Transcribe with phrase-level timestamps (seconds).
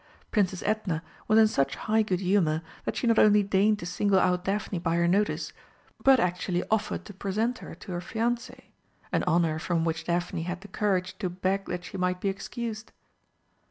[0.31, 4.17] Princess Edna was in such high good humour that she not only deigned to single
[4.17, 5.53] out Daphne by her notice,
[6.03, 8.61] but actually offered to present her to her fiancé
[9.11, 12.91] an honour from which Daphne had the courage to beg that she might be excused.